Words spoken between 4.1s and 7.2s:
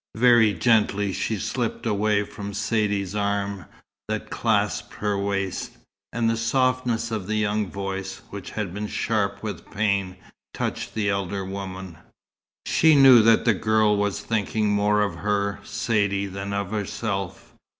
clasped her waist; and the softness